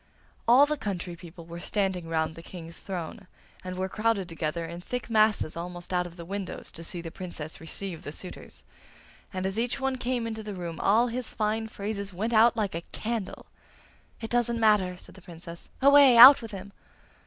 All 0.47 0.65
the 0.65 0.77
country 0.77 1.15
people 1.15 1.45
were 1.45 1.59
standing 1.59 2.07
round 2.07 2.33
the 2.33 2.41
King's 2.41 2.79
throne, 2.79 3.27
and 3.63 3.77
were 3.77 3.87
crowded 3.87 4.27
together 4.27 4.65
in 4.65 4.81
thick 4.81 5.11
masses 5.11 5.55
almost 5.55 5.93
out 5.93 6.07
of 6.07 6.15
the 6.15 6.25
windows 6.25 6.71
to 6.71 6.83
see 6.83 7.01
the 7.01 7.11
Princess 7.11 7.61
receive 7.61 8.01
the 8.01 8.11
suitors; 8.11 8.63
and 9.31 9.45
as 9.45 9.59
each 9.59 9.79
one 9.79 9.97
came 9.99 10.25
into 10.25 10.41
the 10.41 10.55
room 10.55 10.79
all 10.79 11.05
his 11.09 11.29
fine 11.29 11.67
phrases 11.67 12.15
went 12.15 12.33
out 12.33 12.57
like 12.57 12.73
a 12.73 12.81
candle! 12.91 13.45
'It 14.19 14.31
doesn't 14.31 14.59
matter!' 14.59 14.97
said 14.97 15.13
the 15.13 15.21
Princess. 15.21 15.69
'Away! 15.83 16.17
out 16.17 16.41
with 16.41 16.49
him! 16.49 16.71